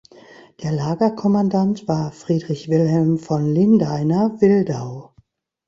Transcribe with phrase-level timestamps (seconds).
[0.63, 5.13] Der Lagerkommandant war Friedrich Wilhelm von Lindeiner-Wildau.